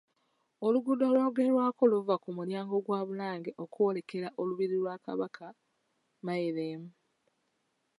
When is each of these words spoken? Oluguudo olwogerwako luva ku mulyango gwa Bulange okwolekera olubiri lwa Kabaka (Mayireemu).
Oluguudo 0.65 1.03
olwogerwako 1.11 1.83
luva 1.91 2.15
ku 2.23 2.29
mulyango 2.37 2.75
gwa 2.85 3.01
Bulange 3.07 3.51
okwolekera 3.63 4.27
olubiri 4.41 4.75
lwa 4.81 4.95
Kabaka 5.05 5.45
(Mayireemu). 6.25 6.89